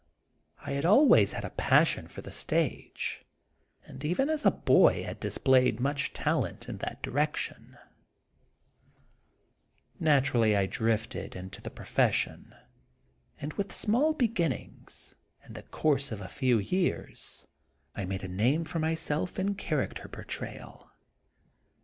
I 0.65 0.71
had 0.71 0.83
always 0.83 1.33
had 1.33 1.45
a 1.45 1.51
pas 1.51 1.87
sion 1.89 2.07
for 2.07 2.21
the 2.21 2.31
stage, 2.31 3.23
and 3.85 4.03
even 4.03 4.31
as 4.31 4.47
a 4.47 4.49
boy 4.49 5.03
had 5.03 5.19
dis 5.19 5.37
played 5.37 5.79
much 5.79 6.11
talent 6.11 6.67
in 6.67 6.79
that 6.79 7.03
direction; 7.03 7.77
natu 10.01 10.33
rally 10.33 10.57
I 10.57 10.65
drifted 10.65 11.35
into 11.35 11.61
the 11.61 11.69
profession, 11.69 12.55
and 13.39 13.53
with 13.53 13.71
small 13.71 14.13
beginnings, 14.13 15.13
in 15.45 15.53
the 15.53 15.61
course 15.61 16.11
of 16.11 16.19
a 16.19 16.27
few 16.27 16.57
years, 16.57 17.45
I 17.95 18.05
made 18.05 18.23
a 18.23 18.27
name 18.27 18.63
for 18.65 18.79
myself 18.79 19.37
in 19.37 19.53
charac 19.53 19.93
ter 19.93 20.07
portrayal. 20.07 20.89